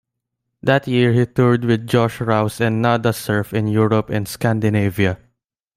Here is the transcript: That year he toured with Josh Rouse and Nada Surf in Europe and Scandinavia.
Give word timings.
That 0.63 0.87
year 0.87 1.13
he 1.13 1.27
toured 1.27 1.63
with 1.63 1.85
Josh 1.85 2.19
Rouse 2.21 2.59
and 2.59 2.81
Nada 2.81 3.13
Surf 3.13 3.53
in 3.53 3.67
Europe 3.67 4.09
and 4.09 4.27
Scandinavia. 4.27 5.19